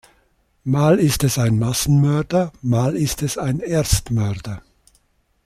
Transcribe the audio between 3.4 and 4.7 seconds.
Erstmörder.